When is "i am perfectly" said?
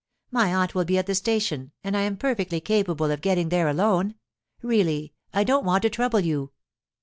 1.95-2.59